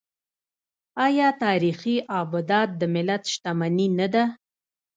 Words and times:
آیا 1.05 1.27
تاریخي 1.43 1.95
ابدات 2.21 2.69
د 2.79 2.81
ملت 2.95 3.23
شتمني 3.33 3.87
نه 3.99 4.07
ده؟ 4.13 4.23